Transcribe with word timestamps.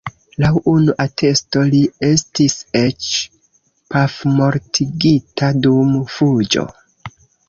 Laŭ 0.43 0.49
unu 0.69 0.93
atesto 1.03 1.65
li 1.73 1.81
estis 2.07 2.55
eĉ 2.79 3.09
pafmortigita 3.97 5.51
dum 5.67 5.93
fuĝo. 6.15 6.65